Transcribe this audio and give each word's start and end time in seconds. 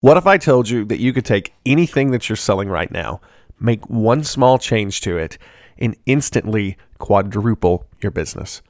What 0.00 0.16
if 0.16 0.28
I 0.28 0.38
told 0.38 0.68
you 0.68 0.84
that 0.84 1.00
you 1.00 1.12
could 1.12 1.24
take 1.24 1.54
anything 1.66 2.12
that 2.12 2.28
you're 2.28 2.36
selling 2.36 2.68
right 2.68 2.88
now, 2.88 3.20
make 3.58 3.84
one 3.90 4.22
small 4.22 4.56
change 4.56 5.00
to 5.00 5.18
it, 5.18 5.38
and 5.76 5.96
instantly 6.06 6.76
quadruple 6.98 7.84
your 8.00 8.12
business? 8.12 8.62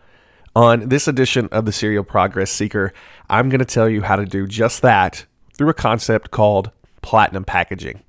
On 0.56 0.88
this 0.88 1.06
edition 1.06 1.50
of 1.52 1.66
the 1.66 1.72
Serial 1.72 2.02
Progress 2.02 2.50
Seeker, 2.50 2.94
I'm 3.28 3.50
going 3.50 3.58
to 3.58 3.66
tell 3.66 3.90
you 3.90 4.00
how 4.00 4.16
to 4.16 4.24
do 4.24 4.46
just 4.46 4.80
that 4.80 5.26
through 5.52 5.68
a 5.68 5.74
concept 5.74 6.30
called 6.30 6.70
platinum 7.02 7.44
packaging. 7.44 8.02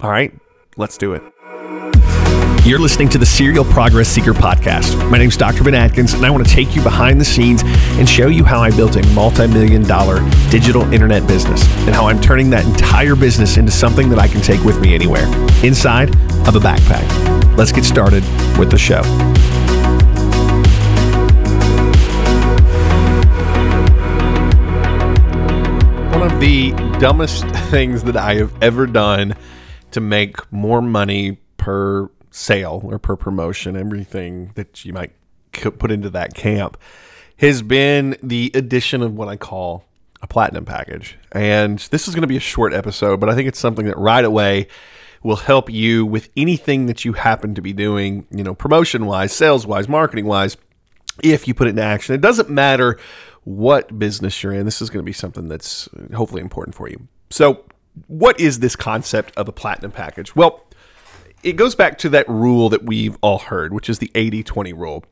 All 0.00 0.10
right, 0.10 0.36
let's 0.76 0.98
do 0.98 1.14
it. 1.14 1.22
You're 2.64 2.78
listening 2.78 3.10
to 3.10 3.18
the 3.18 3.26
Serial 3.26 3.62
Progress 3.62 4.08
Seeker 4.08 4.32
podcast. 4.32 5.10
My 5.10 5.18
name 5.18 5.28
is 5.28 5.36
Dr. 5.36 5.62
Ben 5.64 5.74
Adkins, 5.74 6.14
and 6.14 6.24
I 6.24 6.30
want 6.30 6.48
to 6.48 6.50
take 6.50 6.74
you 6.74 6.82
behind 6.82 7.20
the 7.20 7.24
scenes 7.24 7.62
and 7.62 8.08
show 8.08 8.28
you 8.28 8.42
how 8.42 8.58
I 8.58 8.70
built 8.70 8.96
a 8.96 9.06
multi 9.08 9.46
million 9.46 9.82
dollar 9.82 10.26
digital 10.48 10.90
internet 10.90 11.26
business 11.28 11.62
and 11.80 11.94
how 11.94 12.06
I'm 12.06 12.18
turning 12.22 12.48
that 12.50 12.64
entire 12.64 13.16
business 13.16 13.58
into 13.58 13.70
something 13.70 14.08
that 14.08 14.18
I 14.18 14.28
can 14.28 14.40
take 14.40 14.64
with 14.64 14.80
me 14.80 14.94
anywhere 14.94 15.26
inside 15.62 16.08
of 16.48 16.56
a 16.56 16.58
backpack. 16.58 17.06
Let's 17.54 17.70
get 17.70 17.84
started 17.84 18.24
with 18.58 18.70
the 18.70 18.78
show. 18.78 19.02
One 26.18 26.32
of 26.32 26.40
the 26.40 26.70
dumbest 26.98 27.44
things 27.70 28.04
that 28.04 28.16
I 28.16 28.36
have 28.36 28.54
ever 28.62 28.86
done 28.86 29.36
to 29.90 30.00
make 30.00 30.50
more 30.50 30.80
money 30.80 31.36
per 31.58 32.10
sale 32.34 32.80
or 32.82 32.98
per 32.98 33.14
promotion, 33.14 33.76
everything 33.76 34.50
that 34.56 34.84
you 34.84 34.92
might 34.92 35.12
put 35.52 35.92
into 35.92 36.10
that 36.10 36.34
camp, 36.34 36.76
has 37.36 37.62
been 37.62 38.16
the 38.24 38.50
addition 38.54 39.02
of 39.02 39.14
what 39.14 39.28
I 39.28 39.36
call 39.36 39.84
a 40.20 40.26
platinum 40.26 40.64
package. 40.64 41.16
And 41.30 41.78
this 41.78 42.08
is 42.08 42.14
going 42.14 42.22
to 42.22 42.28
be 42.28 42.36
a 42.36 42.40
short 42.40 42.74
episode, 42.74 43.20
but 43.20 43.28
I 43.28 43.36
think 43.36 43.46
it's 43.46 43.58
something 43.60 43.86
that 43.86 43.96
right 43.96 44.24
away 44.24 44.66
will 45.22 45.36
help 45.36 45.70
you 45.70 46.04
with 46.04 46.28
anything 46.36 46.86
that 46.86 47.04
you 47.04 47.12
happen 47.12 47.54
to 47.54 47.62
be 47.62 47.72
doing, 47.72 48.26
you 48.32 48.42
know, 48.42 48.54
promotion 48.54 49.06
wise, 49.06 49.32
sales 49.32 49.64
wise, 49.64 49.88
marketing 49.88 50.26
wise, 50.26 50.56
if 51.22 51.46
you 51.46 51.54
put 51.54 51.68
it 51.68 51.70
in 51.70 51.78
action. 51.78 52.16
It 52.16 52.20
doesn't 52.20 52.50
matter 52.50 52.98
what 53.44 53.96
business 53.96 54.42
you're 54.42 54.52
in, 54.52 54.64
this 54.64 54.82
is 54.82 54.90
going 54.90 55.02
to 55.02 55.06
be 55.06 55.12
something 55.12 55.46
that's 55.46 55.88
hopefully 56.14 56.42
important 56.42 56.74
for 56.74 56.88
you. 56.88 57.06
So, 57.30 57.64
what 58.08 58.40
is 58.40 58.58
this 58.58 58.74
concept 58.74 59.32
of 59.36 59.46
a 59.46 59.52
platinum 59.52 59.92
package? 59.92 60.34
Well, 60.34 60.64
it 61.44 61.56
goes 61.56 61.74
back 61.74 61.98
to 61.98 62.08
that 62.10 62.28
rule 62.28 62.68
that 62.70 62.84
we've 62.84 63.16
all 63.20 63.38
heard, 63.38 63.72
which 63.72 63.88
is 63.88 63.98
the 63.98 64.10
80 64.14 64.42
20 64.42 64.72
rule. 64.72 65.04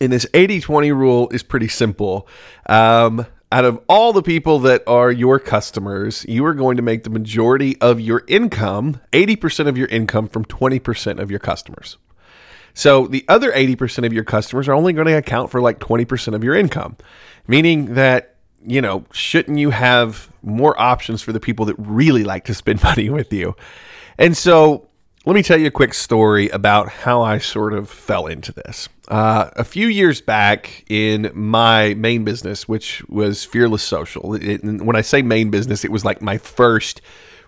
And 0.00 0.12
this 0.12 0.26
80 0.34 0.60
20 0.60 0.92
rule 0.92 1.28
is 1.30 1.42
pretty 1.42 1.68
simple. 1.68 2.28
Um, 2.66 3.26
out 3.50 3.64
of 3.66 3.80
all 3.86 4.14
the 4.14 4.22
people 4.22 4.60
that 4.60 4.82
are 4.86 5.10
your 5.10 5.38
customers, 5.38 6.24
you 6.26 6.44
are 6.46 6.54
going 6.54 6.76
to 6.76 6.82
make 6.82 7.04
the 7.04 7.10
majority 7.10 7.78
of 7.82 8.00
your 8.00 8.24
income, 8.26 8.98
80% 9.12 9.68
of 9.68 9.76
your 9.76 9.88
income, 9.88 10.26
from 10.28 10.46
20% 10.46 11.18
of 11.18 11.30
your 11.30 11.38
customers. 11.38 11.98
So 12.72 13.06
the 13.06 13.26
other 13.28 13.52
80% 13.52 14.06
of 14.06 14.12
your 14.14 14.24
customers 14.24 14.68
are 14.68 14.72
only 14.72 14.94
going 14.94 15.06
to 15.06 15.12
account 15.18 15.50
for 15.50 15.60
like 15.60 15.80
20% 15.80 16.34
of 16.34 16.42
your 16.42 16.54
income, 16.54 16.96
meaning 17.46 17.92
that, 17.94 18.36
you 18.66 18.80
know, 18.80 19.04
shouldn't 19.12 19.58
you 19.58 19.68
have 19.68 20.32
more 20.42 20.78
options 20.80 21.20
for 21.20 21.32
the 21.32 21.40
people 21.40 21.66
that 21.66 21.76
really 21.76 22.24
like 22.24 22.46
to 22.46 22.54
spend 22.54 22.82
money 22.84 23.10
with 23.10 23.34
you? 23.34 23.54
And 24.16 24.34
so 24.34 24.88
let 25.24 25.34
me 25.34 25.42
tell 25.42 25.58
you 25.58 25.66
a 25.66 25.70
quick 25.70 25.94
story 25.94 26.48
about 26.48 26.88
how 26.88 27.22
I 27.22 27.38
sort 27.38 27.74
of 27.74 27.88
fell 27.88 28.26
into 28.26 28.52
this. 28.52 28.88
Uh, 29.06 29.50
a 29.54 29.62
few 29.62 29.86
years 29.86 30.20
back 30.20 30.84
in 30.88 31.30
my 31.32 31.94
main 31.94 32.24
business, 32.24 32.66
which 32.66 33.04
was 33.08 33.44
Fearless 33.44 33.82
Social, 33.82 34.34
it, 34.34 34.64
when 34.64 34.96
I 34.96 35.00
say 35.02 35.22
main 35.22 35.50
business, 35.50 35.84
it 35.84 35.92
was 35.92 36.04
like 36.04 36.22
my 36.22 36.38
first 36.38 37.00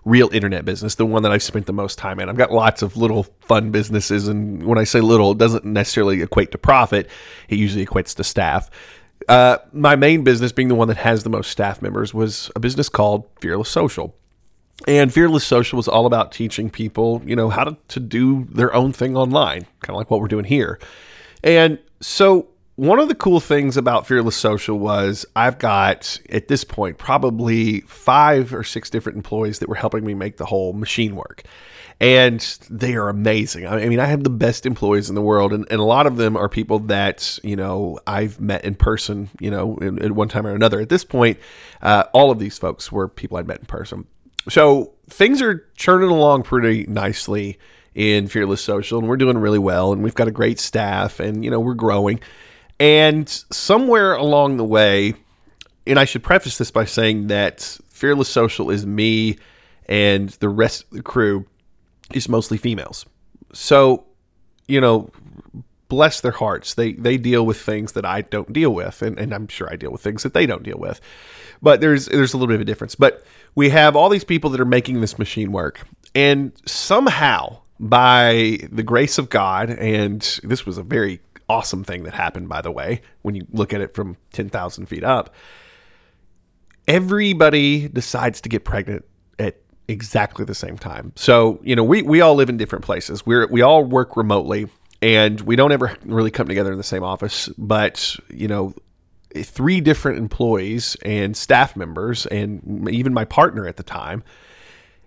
real 0.05 0.29
internet 0.31 0.63
business, 0.63 0.95
the 0.95 1.05
one 1.05 1.23
that 1.23 1.31
I've 1.31 1.43
spent 1.43 1.65
the 1.65 1.73
most 1.73 1.97
time 1.97 2.19
in. 2.19 2.29
I've 2.29 2.37
got 2.37 2.51
lots 2.51 2.81
of 2.81 2.95
little 2.95 3.23
fun 3.41 3.71
businesses, 3.71 4.27
and 4.27 4.63
when 4.63 4.77
I 4.77 4.83
say 4.83 5.01
little, 5.01 5.31
it 5.31 5.37
doesn't 5.37 5.65
necessarily 5.65 6.21
equate 6.21 6.51
to 6.51 6.57
profit, 6.57 7.09
it 7.49 7.57
usually 7.57 7.85
equates 7.85 8.15
to 8.15 8.23
staff. 8.23 8.69
Uh, 9.27 9.57
my 9.73 9.95
main 9.95 10.23
business, 10.23 10.51
being 10.51 10.67
the 10.67 10.75
one 10.75 10.87
that 10.87 10.97
has 10.97 11.23
the 11.23 11.29
most 11.29 11.49
staff 11.49 11.81
members, 11.81 12.13
was 12.13 12.51
a 12.55 12.59
business 12.59 12.87
called 12.87 13.27
Fearless 13.41 13.69
Social. 13.69 14.15
And 14.87 15.13
Fearless 15.13 15.45
Social 15.45 15.77
was 15.77 15.87
all 15.87 16.05
about 16.05 16.31
teaching 16.31 16.69
people, 16.69 17.21
you 17.25 17.35
know, 17.35 17.49
how 17.49 17.63
to, 17.63 17.77
to 17.87 17.99
do 17.99 18.45
their 18.51 18.73
own 18.73 18.91
thing 18.91 19.15
online, 19.15 19.65
kind 19.81 19.91
of 19.91 19.95
like 19.95 20.11
what 20.11 20.19
we're 20.19 20.27
doing 20.27 20.45
here. 20.45 20.79
And 21.43 21.79
so 22.01 22.49
one 22.75 22.99
of 22.99 23.07
the 23.07 23.15
cool 23.15 23.39
things 23.39 23.77
about 23.77 24.05
Fearless 24.05 24.35
Social 24.35 24.77
was 24.77 25.25
I've 25.33 25.59
got 25.59 26.19
at 26.29 26.49
this 26.49 26.65
point 26.65 26.97
probably 26.97 27.81
five 27.81 28.53
or 28.53 28.63
six 28.63 28.89
different 28.89 29.15
employees 29.15 29.59
that 29.59 29.69
were 29.69 29.75
helping 29.75 30.05
me 30.05 30.13
make 30.13 30.37
the 30.37 30.45
whole 30.45 30.73
machine 30.73 31.15
work. 31.15 31.43
And 32.01 32.41
they 32.69 32.95
are 32.95 33.07
amazing. 33.07 33.65
I 33.65 33.87
mean, 33.87 34.01
I 34.01 34.07
have 34.07 34.25
the 34.25 34.29
best 34.29 34.65
employees 34.65 35.07
in 35.07 35.15
the 35.15 35.21
world, 35.21 35.53
and, 35.53 35.65
and 35.71 35.79
a 35.79 35.85
lot 35.85 36.05
of 36.05 36.17
them 36.17 36.35
are 36.35 36.49
people 36.49 36.79
that, 36.79 37.39
you 37.41 37.55
know, 37.55 37.97
I've 38.05 38.41
met 38.41 38.65
in 38.65 38.75
person, 38.75 39.29
you 39.39 39.49
know, 39.49 39.79
at 40.01 40.11
one 40.11 40.27
time 40.27 40.45
or 40.45 40.53
another. 40.53 40.81
At 40.81 40.89
this 40.89 41.05
point, 41.05 41.39
uh, 41.81 42.03
all 42.11 42.31
of 42.31 42.39
these 42.39 42.57
folks 42.57 42.91
were 42.91 43.07
people 43.07 43.37
I'd 43.37 43.47
met 43.47 43.59
in 43.59 43.65
person. 43.65 44.07
So 44.49 44.93
things 45.09 45.41
are 45.41 45.67
churning 45.75 46.09
along 46.09 46.43
pretty 46.43 46.85
nicely 46.87 47.57
in 47.93 48.27
Fearless 48.27 48.61
Social, 48.61 48.99
and 48.99 49.07
we're 49.07 49.17
doing 49.17 49.37
really 49.37 49.59
well, 49.59 49.93
and 49.93 50.03
we've 50.03 50.15
got 50.15 50.27
a 50.27 50.31
great 50.31 50.59
staff, 50.59 51.19
and 51.19 51.43
you 51.43 51.49
know 51.49 51.59
we're 51.59 51.73
growing. 51.73 52.19
And 52.79 53.29
somewhere 53.29 54.15
along 54.15 54.57
the 54.57 54.65
way, 54.65 55.13
and 55.87 55.97
I 55.97 56.05
should 56.05 56.23
preface 56.23 56.57
this 56.57 56.71
by 56.71 56.85
saying 56.85 57.27
that 57.27 57.77
Fearless 57.89 58.27
Social 58.27 58.69
is 58.69 58.85
me, 58.85 59.37
and 59.87 60.29
the 60.29 60.49
rest 60.49 60.83
of 60.83 60.89
the 60.91 61.03
crew 61.03 61.45
is 62.13 62.27
mostly 62.27 62.57
females. 62.57 63.05
So, 63.53 64.05
you 64.67 64.81
know, 64.81 65.09
bless 65.87 66.21
their 66.21 66.31
hearts. 66.31 66.73
They 66.73 66.93
they 66.93 67.17
deal 67.17 67.45
with 67.45 67.59
things 67.59 67.93
that 67.93 68.05
I 68.05 68.21
don't 68.21 68.51
deal 68.51 68.73
with, 68.73 69.01
and, 69.01 69.19
and 69.19 69.33
I'm 69.33 69.47
sure 69.47 69.67
I 69.71 69.75
deal 69.75 69.91
with 69.91 70.01
things 70.01 70.23
that 70.23 70.33
they 70.33 70.45
don't 70.45 70.63
deal 70.63 70.77
with. 70.77 70.99
But 71.61 71.81
there's 71.81 72.07
there's 72.07 72.33
a 72.33 72.37
little 72.37 72.47
bit 72.47 72.55
of 72.55 72.61
a 72.61 72.65
difference. 72.65 72.95
But 72.95 73.23
we 73.55 73.69
have 73.69 73.95
all 73.95 74.09
these 74.09 74.23
people 74.23 74.49
that 74.51 74.59
are 74.59 74.65
making 74.65 75.01
this 75.01 75.17
machine 75.17 75.51
work, 75.51 75.87
and 76.13 76.51
somehow 76.65 77.59
by 77.79 78.59
the 78.71 78.83
grace 78.83 79.17
of 79.17 79.29
God, 79.29 79.69
and 79.69 80.21
this 80.43 80.65
was 80.65 80.77
a 80.77 80.83
very 80.83 81.21
awesome 81.47 81.83
thing 81.83 82.03
that 82.03 82.13
happened, 82.13 82.49
by 82.49 82.61
the 82.61 82.71
way, 82.71 83.01
when 83.21 83.35
you 83.35 83.45
look 83.51 83.73
at 83.73 83.81
it 83.81 83.93
from 83.93 84.17
ten 84.31 84.49
thousand 84.49 84.87
feet 84.87 85.03
up. 85.03 85.33
Everybody 86.87 87.87
decides 87.87 88.41
to 88.41 88.49
get 88.49 88.63
pregnant 88.63 89.05
at 89.39 89.57
exactly 89.87 90.45
the 90.45 90.53
same 90.53 90.77
time. 90.77 91.13
So, 91.15 91.59
you 91.63 91.75
know, 91.75 91.83
we, 91.83 92.03
we 92.03 92.21
all 92.21 92.35
live 92.35 92.47
in 92.47 92.57
different 92.57 92.85
places. 92.85 93.25
We're 93.25 93.47
we 93.47 93.61
all 93.61 93.83
work 93.83 94.15
remotely 94.15 94.67
and 95.05 95.41
we 95.41 95.55
don't 95.55 95.71
ever 95.71 95.95
really 96.05 96.31
come 96.31 96.47
together 96.47 96.71
in 96.71 96.77
the 96.77 96.83
same 96.83 97.03
office 97.03 97.49
but 97.57 98.15
you 98.29 98.47
know 98.47 98.73
three 99.35 99.81
different 99.81 100.17
employees 100.17 100.95
and 101.03 101.35
staff 101.35 101.75
members 101.75 102.25
and 102.27 102.89
even 102.89 103.13
my 103.13 103.25
partner 103.25 103.67
at 103.67 103.77
the 103.77 103.83
time 103.83 104.23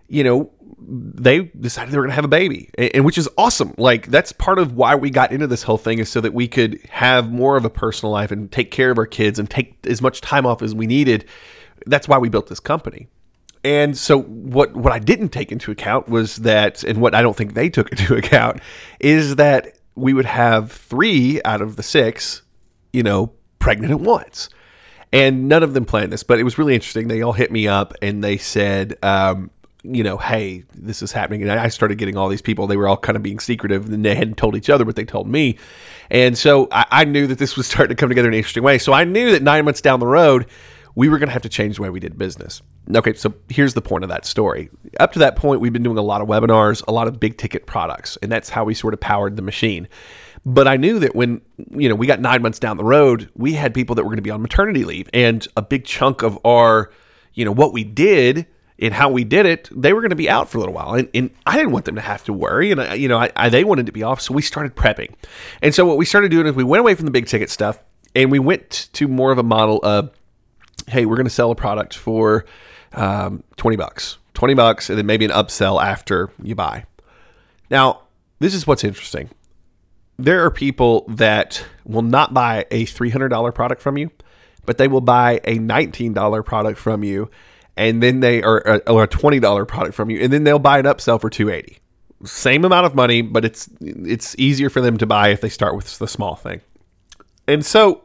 you 0.09 0.25
know 0.25 0.50
they 0.81 1.42
decided 1.42 1.92
they 1.92 1.97
were 1.97 2.04
going 2.04 2.10
to 2.10 2.14
have 2.14 2.25
a 2.25 2.28
baby. 2.28 2.70
And, 2.78 3.04
which 3.04 3.19
is 3.19 3.28
awesome. 3.36 3.75
Like 3.76 4.06
that's 4.06 4.32
part 4.32 4.59
of 4.59 4.75
why 4.75 4.94
we 4.94 5.10
got 5.10 5.32
into 5.32 5.47
this 5.47 5.62
whole 5.62 5.76
thing 5.78 5.98
is 5.98 6.09
so 6.09 6.20
that 6.20 6.32
we 6.32 6.48
could 6.48 6.80
have 6.91 7.30
more 7.30 7.56
of 7.56 7.65
a 7.65 7.70
personal 7.70 8.12
life 8.12 8.30
and 8.30 8.50
take 8.50 8.70
care 8.70 8.91
of 8.91 8.98
our 8.98 9.06
kids 9.06 9.38
and 9.38 9.50
take 9.50 9.76
as 9.86 10.00
much 10.00 10.20
time 10.20 10.47
off 10.47 10.62
as 10.62 10.75
we 10.75 10.86
needed. 10.86 11.25
That's 11.86 12.09
why 12.09 12.19
we 12.19 12.28
built 12.28 12.48
this 12.48 12.60
company. 12.60 13.09
And 13.65 13.98
so 13.98 14.22
what 14.22 14.75
what 14.76 14.92
I 14.92 14.98
didn't 14.98 15.30
take 15.30 15.50
into 15.50 15.70
account 15.70 16.09
was 16.09 16.36
that 16.36 16.84
and 16.84 17.00
what 17.00 17.15
I 17.15 17.22
don't 17.22 17.36
think 17.36 17.54
they 17.54 17.69
took 17.69 17.91
into 17.92 18.15
account 18.15 18.60
is 19.00 19.36
that 19.36 19.78
we 19.98 20.12
would 20.12 20.26
have 20.26 20.72
three 20.72 21.41
out 21.44 21.60
of 21.60 21.76
the 21.76 21.82
six, 21.82 22.42
you 22.92 23.03
know, 23.03 23.32
pregnant 23.59 23.91
at 23.91 24.00
once. 24.00 24.48
And 25.12 25.48
none 25.48 25.62
of 25.62 25.72
them 25.75 25.84
planned 25.84 26.12
this, 26.12 26.22
but 26.22 26.38
it 26.38 26.44
was 26.44 26.59
really 26.59 26.75
interesting. 26.75 27.09
They 27.09 27.22
all 27.22 27.32
hit 27.32 27.50
me 27.50 27.66
up 27.66 27.94
and 28.03 28.22
they 28.22 28.36
said, 28.36 28.97
um, 29.03 29.50
you 29.82 30.03
know, 30.03 30.19
hey, 30.19 30.65
this 30.74 31.03
is 31.03 31.12
happening. 31.12 31.42
And 31.42 31.50
I 31.50 31.68
started 31.68 31.97
getting 31.97 32.16
all 32.16 32.28
these 32.28 32.42
people. 32.42 32.66
They 32.66 32.77
were 32.77 32.86
all 32.86 32.97
kind 32.97 33.16
of 33.16 33.22
being 33.22 33.39
secretive 33.39 33.91
and 33.91 34.04
they 34.04 34.15
hadn't 34.15 34.36
told 34.36 34.54
each 34.54 34.68
other, 34.68 34.84
but 34.84 34.97
they 34.97 35.04
told 35.04 35.27
me. 35.27 35.56
And 36.10 36.36
so 36.36 36.68
I, 36.71 36.84
I 36.91 37.04
knew 37.04 37.27
that 37.27 37.39
this 37.39 37.56
was 37.56 37.66
starting 37.71 37.97
to 37.97 38.00
come 38.00 38.10
together 38.10 38.28
in 38.28 38.34
an 38.34 38.39
interesting 38.39 38.62
way. 38.62 38.78
So 38.78 38.92
I 38.92 39.04
knew 39.04 39.30
that 39.33 39.42
nine 39.42 39.65
months 39.65 39.80
down 39.80 40.00
the 40.00 40.06
road, 40.06 40.47
we 40.95 41.09
were 41.09 41.18
going 41.18 41.28
to 41.28 41.33
have 41.33 41.42
to 41.42 41.48
change 41.48 41.77
the 41.77 41.83
way 41.83 41.91
we 41.91 42.00
did 42.00 42.18
business. 42.18 42.60
Okay, 42.94 43.12
so 43.14 43.34
here's 43.48 43.74
the 43.74 43.82
point 43.82 44.04
of 44.04 44.10
that 44.10 44.24
story. 44.24 44.70
Up 44.98 45.12
to 45.12 45.18
that 45.18 45.36
point, 45.36 45.60
we've 45.60 45.72
been 45.72 45.82
doing 45.82 45.98
a 45.98 46.02
lot 46.02 46.22
of 46.22 46.28
webinars, 46.28 46.82
a 46.88 46.92
lot 46.92 47.06
of 47.06 47.20
big 47.20 47.36
ticket 47.36 47.66
products, 47.66 48.16
and 48.22 48.32
that's 48.32 48.48
how 48.48 48.64
we 48.64 48.72
sort 48.72 48.94
of 48.94 49.00
powered 49.00 49.36
the 49.36 49.42
machine. 49.42 49.88
But 50.46 50.66
I 50.66 50.76
knew 50.76 50.98
that 51.00 51.14
when 51.14 51.42
you 51.70 51.88
know 51.88 51.94
we 51.94 52.06
got 52.06 52.20
nine 52.20 52.40
months 52.40 52.58
down 52.58 52.78
the 52.78 52.84
road, 52.84 53.30
we 53.34 53.52
had 53.52 53.74
people 53.74 53.94
that 53.96 54.04
were 54.04 54.08
going 54.08 54.16
to 54.16 54.22
be 54.22 54.30
on 54.30 54.40
maternity 54.40 54.84
leave, 54.84 55.10
and 55.12 55.46
a 55.56 55.62
big 55.62 55.84
chunk 55.84 56.22
of 56.22 56.38
our, 56.46 56.90
you 57.34 57.44
know, 57.44 57.52
what 57.52 57.72
we 57.72 57.84
did 57.84 58.46
and 58.78 58.94
how 58.94 59.10
we 59.10 59.24
did 59.24 59.44
it, 59.44 59.68
they 59.72 59.92
were 59.92 60.00
going 60.00 60.10
to 60.10 60.16
be 60.16 60.30
out 60.30 60.48
for 60.48 60.58
a 60.58 60.60
little 60.60 60.74
while, 60.74 60.94
and, 60.94 61.08
and 61.12 61.30
I 61.44 61.56
didn't 61.56 61.72
want 61.72 61.84
them 61.84 61.96
to 61.96 62.00
have 62.00 62.24
to 62.24 62.32
worry, 62.32 62.70
and 62.70 62.80
I, 62.80 62.94
you 62.94 63.08
know, 63.08 63.18
I, 63.18 63.30
I, 63.34 63.48
they 63.48 63.64
wanted 63.64 63.86
to 63.86 63.92
be 63.92 64.02
off, 64.02 64.20
so 64.20 64.32
we 64.32 64.40
started 64.42 64.76
prepping, 64.76 65.14
and 65.60 65.74
so 65.74 65.84
what 65.84 65.96
we 65.96 66.04
started 66.04 66.30
doing 66.30 66.46
is 66.46 66.54
we 66.54 66.64
went 66.64 66.80
away 66.80 66.94
from 66.94 67.04
the 67.04 67.10
big 67.10 67.26
ticket 67.26 67.50
stuff, 67.50 67.82
and 68.14 68.30
we 68.30 68.38
went 68.38 68.88
to 68.92 69.08
more 69.08 69.32
of 69.32 69.38
a 69.38 69.42
model 69.42 69.80
of, 69.82 70.12
hey, 70.88 71.06
we're 71.06 71.16
going 71.16 71.26
to 71.26 71.30
sell 71.30 71.50
a 71.50 71.54
product 71.54 71.96
for 71.96 72.44
um, 72.92 73.42
20 73.56 73.76
bucks, 73.76 74.18
20 74.34 74.54
bucks, 74.54 74.88
and 74.88 74.98
then 74.98 75.06
maybe 75.06 75.24
an 75.24 75.30
upsell 75.30 75.82
after 75.82 76.30
you 76.42 76.54
buy. 76.54 76.84
Now, 77.70 78.02
this 78.38 78.54
is 78.54 78.66
what's 78.66 78.84
interesting. 78.84 79.30
There 80.18 80.44
are 80.44 80.50
people 80.50 81.04
that 81.08 81.64
will 81.84 82.02
not 82.02 82.34
buy 82.34 82.66
a 82.70 82.86
$300 82.86 83.54
product 83.54 83.82
from 83.82 83.98
you, 83.98 84.10
but 84.66 84.78
they 84.78 84.88
will 84.88 85.00
buy 85.00 85.40
a 85.44 85.58
$19 85.58 86.44
product 86.44 86.78
from 86.78 87.04
you 87.04 87.30
and 87.78 88.02
then 88.02 88.20
they 88.20 88.42
are 88.42 88.82
or 88.88 89.04
a 89.04 89.08
$20 89.08 89.68
product 89.68 89.94
from 89.94 90.10
you 90.10 90.20
and 90.20 90.32
then 90.32 90.44
they'll 90.44 90.58
buy 90.58 90.80
an 90.80 90.84
upsell 90.84 91.20
for 91.20 91.30
280. 91.30 91.78
Same 92.24 92.64
amount 92.64 92.84
of 92.84 92.96
money, 92.96 93.22
but 93.22 93.44
it's 93.44 93.68
it's 93.80 94.34
easier 94.36 94.68
for 94.68 94.80
them 94.80 94.98
to 94.98 95.06
buy 95.06 95.28
if 95.28 95.40
they 95.40 95.48
start 95.48 95.76
with 95.76 95.98
the 96.00 96.08
small 96.08 96.34
thing. 96.34 96.60
And 97.46 97.64
so 97.64 98.02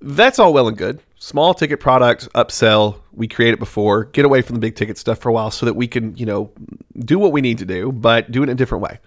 that's 0.00 0.38
all 0.38 0.52
well 0.52 0.68
and 0.68 0.76
good. 0.76 1.00
Small 1.16 1.52
ticket 1.52 1.80
products, 1.80 2.28
upsell, 2.28 3.00
we 3.12 3.28
create 3.28 3.52
it 3.52 3.58
before, 3.58 4.04
get 4.04 4.24
away 4.24 4.40
from 4.40 4.54
the 4.54 4.60
big 4.60 4.74
ticket 4.74 4.96
stuff 4.96 5.18
for 5.18 5.28
a 5.28 5.32
while 5.32 5.50
so 5.50 5.66
that 5.66 5.74
we 5.74 5.86
can, 5.86 6.16
you 6.16 6.24
know, 6.24 6.50
do 6.98 7.18
what 7.18 7.32
we 7.32 7.40
need 7.40 7.58
to 7.58 7.66
do, 7.66 7.92
but 7.92 8.30
do 8.30 8.40
it 8.40 8.44
in 8.44 8.50
a 8.50 8.54
different 8.54 8.82
way. 8.82 8.98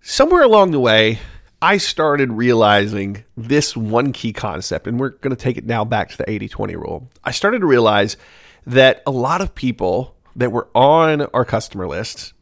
Somewhere 0.00 0.42
along 0.42 0.70
the 0.70 0.78
way, 0.78 1.18
I 1.60 1.78
started 1.78 2.32
realizing 2.32 3.24
this 3.36 3.76
one 3.76 4.12
key 4.12 4.32
concept, 4.32 4.86
and 4.86 5.00
we're 5.00 5.10
going 5.10 5.34
to 5.34 5.42
take 5.42 5.56
it 5.56 5.66
now 5.66 5.84
back 5.84 6.10
to 6.10 6.16
the 6.16 6.30
80 6.30 6.48
20 6.48 6.76
rule. 6.76 7.10
I 7.24 7.32
started 7.32 7.60
to 7.60 7.66
realize 7.66 8.16
that 8.66 9.02
a 9.06 9.10
lot 9.10 9.40
of 9.40 9.54
people 9.54 10.14
that 10.36 10.52
were 10.52 10.68
on 10.74 11.22
our 11.22 11.44
customer 11.44 11.88
list, 11.88 12.34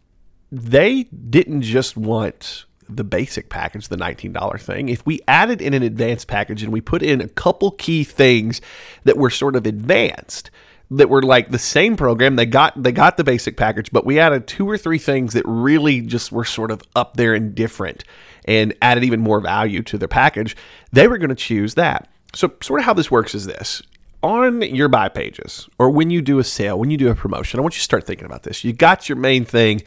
they 0.51 1.05
didn't 1.05 1.63
just 1.63 1.97
want 1.97 2.67
the 2.89 3.05
basic 3.05 3.49
package, 3.49 3.89
the 3.89 3.97
$19 3.97 4.61
thing, 4.61 4.89
if 4.89 5.05
we 5.07 5.21
added 5.27 5.61
in 5.63 5.75
an 5.75 5.83
advanced 5.83 6.29
package 6.29 6.63
and 6.63 6.73
we 6.73 6.81
put 6.81 7.03
in 7.03 7.21
a 7.21 7.29
couple 7.29 7.71
key 7.73 8.05
things 8.05 8.61
that 9.05 9.17
were 9.17 9.31
sort 9.31 9.57
of 9.57 9.67
advanced, 9.67 10.51
that 10.91 11.09
were 11.09 11.23
like 11.23 11.51
the 11.51 11.59
same 11.59 11.97
program, 11.97 12.37
they 12.37 12.47
got 12.47 12.81
they 12.81 12.93
got 12.93 13.17
the 13.17 13.25
basic 13.25 13.57
package, 13.57 13.91
but 13.91 14.05
we 14.05 14.19
added 14.19 14.47
two 14.47 14.69
or 14.69 14.77
three 14.77 14.99
things 14.99 15.33
that 15.33 15.45
really 15.47 16.01
just 16.01 16.31
were 16.31 16.45
sort 16.45 16.71
of 16.71 16.83
up 16.95 17.17
there 17.17 17.35
and 17.35 17.55
different 17.55 18.05
and 18.45 18.75
added 18.83 19.03
even 19.03 19.21
more 19.21 19.41
value 19.41 19.83
to 19.83 19.97
their 19.97 20.09
package, 20.09 20.57
they 20.93 21.09
were 21.09 21.19
going 21.19 21.31
to 21.31 21.35
choose 21.35 21.75
that. 21.75 22.09
So 22.35 22.53
sort 22.61 22.81
of 22.81 22.87
how 22.87 22.93
this 22.93 23.11
works 23.11 23.35
is 23.35 23.47
this 23.47 23.83
on 24.25 24.63
your 24.63 24.89
buy 24.89 25.09
pages 25.09 25.69
or 25.79 25.91
when 25.91 26.09
you 26.09 26.23
do 26.23 26.39
a 26.39 26.45
sale, 26.45 26.79
when 26.79 26.91
you 26.91 26.97
do 26.97 27.11
a 27.11 27.15
promotion, 27.15 27.61
I 27.61 27.63
want 27.63 27.75
you 27.75 27.79
to 27.79 27.85
start 27.85 28.07
thinking 28.07 28.25
about 28.25 28.43
this. 28.43 28.65
You 28.65 28.73
got 28.73 29.09
your 29.09 29.17
main 29.17 29.45
thing 29.45 29.83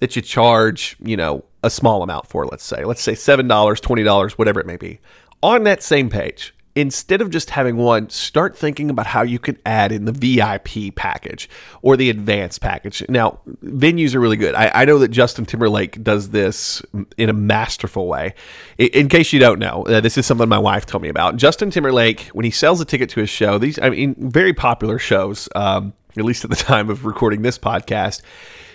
that 0.00 0.16
you 0.16 0.22
charge, 0.22 0.96
you 0.98 1.16
know, 1.16 1.44
a 1.62 1.70
small 1.70 2.02
amount 2.02 2.26
for, 2.26 2.46
let's 2.46 2.64
say. 2.64 2.84
Let's 2.84 3.02
say 3.02 3.12
$7, 3.12 3.46
$20, 3.46 4.32
whatever 4.32 4.60
it 4.60 4.66
may 4.66 4.78
be. 4.78 4.98
On 5.42 5.64
that 5.64 5.82
same 5.82 6.08
page, 6.08 6.54
instead 6.74 7.20
of 7.20 7.30
just 7.30 7.50
having 7.50 7.76
one, 7.76 8.08
start 8.08 8.56
thinking 8.56 8.88
about 8.88 9.06
how 9.08 9.22
you 9.22 9.38
could 9.38 9.60
add 9.66 9.92
in 9.92 10.06
the 10.06 10.12
VIP 10.12 10.94
package 10.94 11.48
or 11.82 11.96
the 11.96 12.08
advanced 12.08 12.60
package. 12.60 13.04
Now, 13.08 13.40
venues 13.62 14.14
are 14.14 14.20
really 14.20 14.38
good. 14.38 14.54
I, 14.54 14.70
I 14.74 14.84
know 14.84 14.98
that 14.98 15.08
Justin 15.08 15.44
Timberlake 15.44 16.02
does 16.02 16.30
this 16.30 16.82
in 17.18 17.28
a 17.28 17.34
masterful 17.34 18.06
way. 18.06 18.34
In, 18.78 18.88
in 18.88 19.08
case 19.08 19.32
you 19.32 19.40
don't 19.40 19.58
know, 19.58 19.84
uh, 19.84 20.00
this 20.00 20.16
is 20.16 20.24
something 20.24 20.48
my 20.48 20.58
wife 20.58 20.86
told 20.86 21.02
me 21.02 21.10
about. 21.10 21.36
Justin 21.36 21.70
Timberlake, 21.70 22.22
when 22.32 22.44
he 22.44 22.50
sells 22.50 22.80
a 22.80 22.84
ticket 22.84 23.10
to 23.10 23.20
his 23.20 23.30
show, 23.30 23.58
these, 23.58 23.78
I 23.78 23.90
mean, 23.90 24.14
very 24.18 24.54
popular 24.54 24.98
shows, 24.98 25.48
um, 25.54 25.92
at 26.16 26.24
least 26.24 26.44
at 26.44 26.50
the 26.50 26.56
time 26.72 26.88
of 26.88 27.04
recording 27.04 27.42
this 27.42 27.58
podcast, 27.58 28.22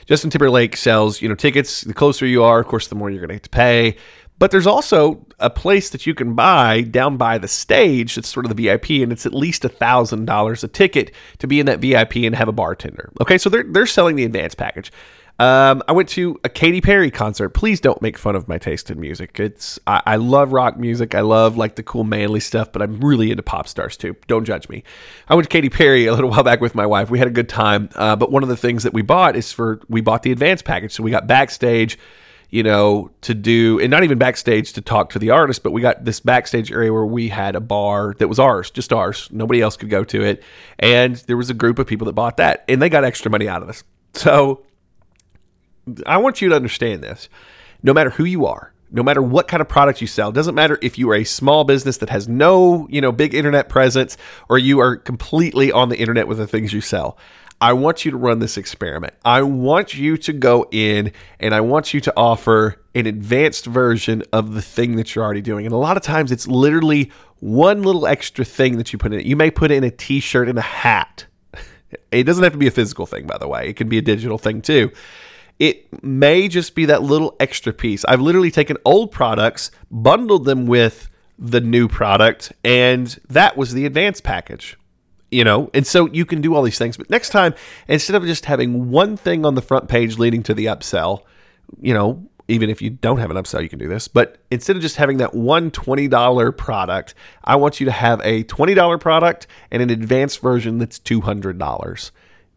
Justin 0.06 0.30
Timberlake 0.30 0.78
sells, 0.78 1.22
you 1.22 1.28
know, 1.28 1.36
tickets. 1.36 1.82
The 1.82 1.94
closer 1.94 2.26
you 2.26 2.42
are, 2.44 2.60
of 2.62 2.68
course, 2.68 2.88
the 2.88 2.96
more 2.96 3.10
you're 3.10 3.20
going 3.20 3.28
to 3.28 3.36
have 3.36 3.42
to 3.42 3.50
pay. 3.50 3.98
But 4.40 4.52
there's 4.52 4.68
also 4.68 5.26
a 5.40 5.50
place 5.50 5.90
that 5.90 6.06
you 6.06 6.14
can 6.14 6.36
buy 6.36 6.82
down 6.82 7.18
by 7.18 7.38
the 7.38 7.48
stage 7.48 8.16
that's 8.16 8.28
sort 8.28 8.46
of 8.46 8.56
the 8.56 8.64
VIP, 8.64 8.90
and 9.02 9.12
it's 9.12 9.26
at 9.26 9.34
least 9.34 9.66
a 9.66 9.70
thousand 9.70 10.26
dollars 10.26 10.64
a 10.64 10.68
ticket 10.68 11.12
to 11.40 11.48
be 11.48 11.60
in 11.60 11.66
that 11.66 11.80
VIP 11.80 12.18
and 12.18 12.36
have 12.36 12.48
a 12.48 12.54
bartender. 12.54 13.12
Okay, 13.22 13.38
so 13.38 13.50
they're 13.50 13.64
they're 13.64 13.86
selling 13.86 14.16
the 14.16 14.24
advanced 14.24 14.58
package. 14.58 14.92
Um, 15.40 15.84
I 15.88 15.92
went 15.92 16.10
to 16.10 16.40
a 16.44 16.50
Katy 16.50 16.82
Perry 16.82 17.12
concert. 17.12 17.50
Please 17.50 17.80
don't 17.80 18.02
make 18.02 18.18
fun 18.18 18.36
of 18.36 18.48
my 18.48 18.58
taste 18.58 18.90
in 18.90 19.00
music. 19.00 19.40
It's 19.40 19.80
I, 19.86 20.02
I, 20.04 20.16
love 20.16 20.52
rock 20.52 20.80
music. 20.80 21.14
I 21.14 21.22
love 21.22 21.58
like 21.58 21.76
the 21.76 21.84
cool 21.84 22.04
manly 22.04 22.40
stuff, 22.40 22.72
but 22.72 22.82
I'm 22.82 23.00
really 23.00 23.30
into 23.30 23.44
pop 23.44 23.68
stars 23.68 23.96
too. 23.98 24.16
Don't 24.26 24.46
judge 24.46 24.68
me. 24.68 24.84
I 25.30 25.36
went 25.36 25.48
to 25.48 25.50
Katy 25.50 25.70
Perry 25.70 26.08
a 26.08 26.14
little 26.14 26.30
while 26.32 26.42
back 26.42 26.60
with 26.60 26.74
my 26.74 26.88
wife. 26.88 27.12
We 27.12 27.20
had 27.20 27.28
a 27.28 27.32
good 27.32 27.50
time. 27.50 27.90
Uh, 27.94 28.16
but 28.16 28.32
one 28.32 28.42
of 28.42 28.50
the 28.50 28.58
things 28.58 28.82
that 28.82 28.94
we 28.94 29.04
bought 29.04 29.36
is 29.36 29.52
for 29.52 29.80
we 29.88 30.02
bought 30.02 30.24
the 30.24 30.32
advanced 30.32 30.66
package, 30.66 30.94
so 30.94 31.04
we 31.04 31.12
got 31.12 31.28
backstage 31.28 32.00
you 32.50 32.64
know, 32.64 33.12
to 33.22 33.34
do, 33.34 33.80
and 33.80 33.92
not 33.92 34.04
even 34.04 34.18
backstage 34.18 34.74
to 34.74 34.82
talk 34.82 35.10
to 35.12 35.20
the 35.20 35.32
artist, 35.32 35.64
but 35.64 35.72
we 35.72 35.82
got 35.82 36.06
this 36.06 36.20
backstage 36.20 36.72
area 36.72 36.94
where 36.94 37.06
we 37.06 37.30
had 37.30 37.56
a 37.56 37.60
bar 37.60 38.16
that 38.20 38.28
was 38.28 38.40
ours, 38.40 38.72
just 38.72 38.94
ours. 38.94 39.28
Nobody 39.32 39.62
else 39.62 39.76
could 39.76 39.90
go 39.90 40.04
to 40.06 40.24
it. 40.24 40.44
And 40.80 41.16
there 41.28 41.38
was 41.38 41.50
a 41.50 41.54
group 41.54 41.78
of 41.78 41.88
people 41.88 42.06
that 42.06 42.14
bought 42.14 42.38
that, 42.38 42.64
and 42.70 42.82
they 42.82 42.90
got 42.90 43.04
extra 43.04 43.30
money 43.30 43.48
out 43.48 43.64
of 43.64 43.70
us. 43.70 43.84
So 44.14 44.64
I 46.06 46.18
want 46.18 46.42
you 46.42 46.50
to 46.50 46.56
understand 46.56 47.04
this. 47.04 47.30
No 47.84 47.94
matter 47.94 48.10
who 48.10 48.24
you 48.24 48.46
are, 48.46 48.74
no 48.90 49.04
matter 49.04 49.22
what 49.22 49.48
kind 49.48 49.62
of 49.62 49.68
product 49.68 50.02
you 50.02 50.08
sell, 50.08 50.32
doesn't 50.32 50.56
matter 50.56 50.80
if 50.82 50.98
you 50.98 51.10
are 51.12 51.16
a 51.16 51.24
small 51.24 51.64
business 51.64 51.98
that 51.98 52.10
has 52.10 52.28
no, 52.28 52.88
you 52.90 53.02
know, 53.02 53.12
big 53.12 53.34
internet 53.34 53.70
presence 53.70 54.18
or 54.50 54.58
you 54.58 54.80
are 54.80 54.96
completely 54.96 55.72
on 55.72 55.90
the 55.90 55.98
internet 55.98 56.28
with 56.28 56.38
the 56.38 56.48
things 56.48 56.74
you 56.74 56.82
sell. 56.82 57.18
I 57.60 57.74
want 57.74 58.06
you 58.06 58.12
to 58.12 58.18
run 58.18 58.40
this 58.40 58.58
experiment. 58.58 59.16
I 59.26 59.42
want 59.42 59.96
you 59.96 60.18
to 60.18 60.34
go 60.34 60.68
in 60.72 61.12
and 61.40 61.56
I 61.56 61.62
want 61.62 61.94
you 61.94 62.00
to 62.02 62.14
offer 62.16 62.84
an 62.94 63.08
advanced 63.08 63.66
version 63.66 64.24
of 64.32 64.54
the 64.54 64.62
thing 64.62 64.96
that 64.98 65.16
you're 65.16 65.26
already 65.26 65.42
doing. 65.42 65.66
And 65.66 65.74
a 65.74 65.78
lot 65.78 65.98
of 65.98 66.04
times 66.04 66.32
it's 66.32 66.48
literally 66.48 67.12
one 67.40 67.82
little 67.82 68.06
extra 68.06 68.46
thing 68.46 68.78
that 68.78 68.94
you 68.94 69.00
put 69.00 69.12
in 69.12 69.20
it. 69.20 69.26
You 69.26 69.36
may 69.36 69.50
put 69.50 69.72
in 69.72 69.84
a 69.84 69.92
t 69.92 70.20
shirt 70.20 70.48
and 70.48 70.58
a 70.58 70.64
hat. 70.64 71.26
It 72.12 72.24
doesn't 72.26 72.44
have 72.44 72.54
to 72.54 72.60
be 72.60 72.68
a 72.68 72.72
physical 72.72 73.06
thing, 73.06 73.26
by 73.26 73.38
the 73.38 73.48
way, 73.48 73.70
it 73.70 73.78
can 73.78 73.88
be 73.88 73.98
a 73.98 74.02
digital 74.02 74.38
thing 74.38 74.62
too. 74.62 74.92
It 75.58 76.04
may 76.04 76.48
just 76.48 76.76
be 76.76 76.86
that 76.86 77.02
little 77.02 77.36
extra 77.40 77.74
piece. 77.74 78.06
I've 78.06 78.22
literally 78.22 78.52
taken 78.52 78.78
old 78.86 79.12
products, 79.12 79.72
bundled 79.90 80.46
them 80.46 80.68
with 80.68 81.10
the 81.40 81.62
new 81.62 81.88
product, 81.88 82.52
and 82.64 83.08
that 83.30 83.58
was 83.58 83.74
the 83.74 83.86
advanced 83.86 84.24
package. 84.24 84.78
You 85.30 85.44
know, 85.44 85.70
and 85.74 85.86
so 85.86 86.08
you 86.08 86.26
can 86.26 86.40
do 86.40 86.56
all 86.56 86.64
these 86.64 86.78
things. 86.78 86.96
But 86.96 87.10
next 87.10 87.30
time, 87.32 87.54
instead 87.88 88.16
of 88.16 88.24
just 88.24 88.46
having 88.46 88.90
one 88.90 89.18
thing 89.18 89.46
on 89.46 89.56
the 89.56 89.62
front 89.62 89.90
page 89.90 90.18
leading 90.18 90.42
to 90.44 90.54
the 90.54 90.66
upsell, 90.66 91.24
you 91.82 91.94
know, 91.94 92.30
even 92.48 92.70
if 92.70 92.82
you 92.82 92.90
don't 92.90 93.18
have 93.18 93.30
an 93.30 93.36
upsell, 93.36 93.62
you 93.62 93.68
can 93.68 93.78
do 93.78 93.90
this. 93.90 94.08
But 94.08 94.38
instead 94.50 94.78
of 94.78 94.82
just 94.82 94.96
having 94.96 95.18
that 95.18 95.34
one 95.34 95.70
$20 95.70 96.56
product, 96.56 97.14
I 97.44 97.58
want 97.58 97.82
you 97.82 97.86
to 97.88 97.92
have 97.92 98.22
a 98.24 98.46
$20 98.46 99.00
product 99.02 99.48
and 99.70 99.82
an 99.82 99.90
advanced 99.90 100.40
version 100.40 100.78
that's 100.78 100.98
$200 100.98 102.12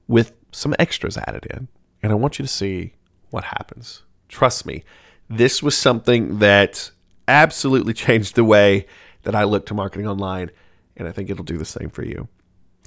with 0.06 0.32
some 0.52 0.76
extras 0.78 1.16
added 1.16 1.46
in 1.50 1.66
and 2.02 2.12
I 2.12 2.14
want 2.14 2.38
you 2.38 2.44
to 2.44 2.50
see 2.50 2.94
what 3.30 3.44
happens. 3.44 4.02
Trust 4.28 4.66
me, 4.66 4.84
this 5.28 5.62
was 5.62 5.76
something 5.76 6.38
that 6.38 6.90
absolutely 7.28 7.92
changed 7.94 8.34
the 8.34 8.44
way 8.44 8.86
that 9.22 9.34
I 9.34 9.44
look 9.44 9.66
to 9.66 9.74
marketing 9.74 10.06
online, 10.06 10.50
and 10.96 11.06
I 11.06 11.12
think 11.12 11.30
it'll 11.30 11.44
do 11.44 11.58
the 11.58 11.64
same 11.64 11.90
for 11.90 12.04
you. 12.04 12.28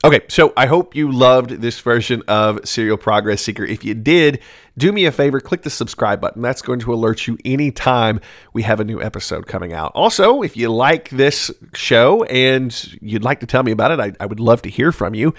Okay, 0.05 0.19
so 0.27 0.51
I 0.57 0.65
hope 0.65 0.95
you 0.95 1.09
loved 1.09 1.61
this 1.61 1.79
version 1.79 2.23
of 2.27 2.67
Serial 2.67 2.97
Progress 2.97 3.41
Seeker. 3.41 3.63
If 3.63 3.85
you 3.85 3.93
did, 3.93 4.41
do 4.77 4.91
me 4.91 5.05
a 5.05 5.13
favor, 5.13 5.39
click 5.39 5.61
the 5.61 5.69
subscribe 5.69 6.19
button. 6.19 6.41
That's 6.41 6.61
going 6.61 6.79
to 6.79 6.93
alert 6.93 7.25
you 7.25 7.37
anytime 7.45 8.19
we 8.51 8.63
have 8.63 8.81
a 8.81 8.83
new 8.83 9.01
episode 9.01 9.47
coming 9.47 9.71
out. 9.71 9.93
Also, 9.95 10.41
if 10.41 10.57
you 10.57 10.67
like 10.67 11.09
this 11.11 11.51
show 11.73 12.25
and 12.25 12.93
you'd 13.01 13.23
like 13.23 13.39
to 13.39 13.45
tell 13.45 13.63
me 13.63 13.71
about 13.71 13.91
it, 13.91 14.01
I, 14.01 14.11
I 14.19 14.25
would 14.25 14.41
love 14.41 14.61
to 14.63 14.69
hear 14.69 14.91
from 14.91 15.15
you 15.15 15.33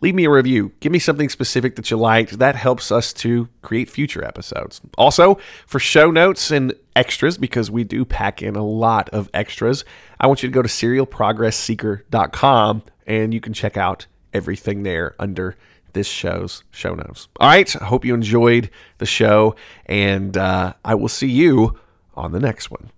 leave 0.00 0.14
me 0.14 0.24
a 0.24 0.30
review. 0.30 0.72
Give 0.80 0.92
me 0.92 0.98
something 0.98 1.28
specific 1.28 1.76
that 1.76 1.88
you 1.90 1.96
liked. 1.96 2.38
That 2.38 2.56
helps 2.56 2.90
us 2.90 3.12
to 3.14 3.48
create 3.62 3.88
future 3.90 4.24
episodes. 4.24 4.80
Also, 4.96 5.38
for 5.66 5.78
show 5.78 6.10
notes 6.10 6.50
and 6.50 6.74
extras, 6.96 7.38
because 7.38 7.70
we 7.70 7.84
do 7.84 8.04
pack 8.04 8.42
in 8.42 8.56
a 8.56 8.64
lot 8.64 9.08
of 9.10 9.30
extras, 9.34 9.84
I 10.18 10.26
want 10.26 10.42
you 10.42 10.48
to 10.48 10.52
go 10.52 10.62
to 10.62 10.68
serialprogressseeker.com 10.68 12.82
and 13.10 13.34
you 13.34 13.40
can 13.40 13.52
check 13.52 13.76
out 13.76 14.06
everything 14.32 14.84
there 14.84 15.16
under 15.18 15.56
this 15.94 16.06
show's 16.06 16.62
show 16.70 16.94
notes. 16.94 17.26
All 17.40 17.48
right. 17.48 17.82
I 17.82 17.86
hope 17.86 18.04
you 18.04 18.14
enjoyed 18.14 18.70
the 18.98 19.06
show, 19.06 19.56
and 19.86 20.36
uh, 20.36 20.74
I 20.84 20.94
will 20.94 21.08
see 21.08 21.28
you 21.28 21.76
on 22.14 22.30
the 22.30 22.38
next 22.38 22.70
one. 22.70 22.90